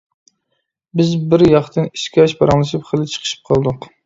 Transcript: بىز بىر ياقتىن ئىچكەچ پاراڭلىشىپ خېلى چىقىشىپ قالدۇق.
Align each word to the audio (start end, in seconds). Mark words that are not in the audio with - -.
بىز 1.01 1.11
بىر 1.33 1.43
ياقتىن 1.49 1.91
ئىچكەچ 1.99 2.35
پاراڭلىشىپ 2.41 2.89
خېلى 2.91 3.09
چىقىشىپ 3.15 3.47
قالدۇق. 3.53 3.89